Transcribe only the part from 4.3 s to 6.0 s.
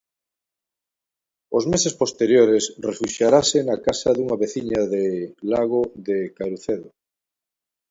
veciña de Lago